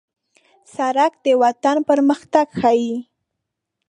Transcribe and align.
سړک 0.75 1.11
د 1.25 1.27
وطن 1.43 1.77
پرمختګ 1.89 2.47
ښيي. 2.59 2.95